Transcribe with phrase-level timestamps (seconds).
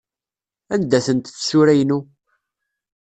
[0.73, 1.99] Anda-tent tsura-inu?